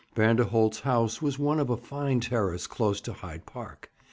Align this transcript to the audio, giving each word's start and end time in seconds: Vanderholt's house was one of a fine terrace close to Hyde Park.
Vanderholt's 0.15 0.79
house 0.79 1.21
was 1.21 1.37
one 1.37 1.59
of 1.59 1.69
a 1.69 1.77
fine 1.77 2.21
terrace 2.21 2.65
close 2.65 2.99
to 3.01 3.13
Hyde 3.13 3.45
Park. 3.45 3.91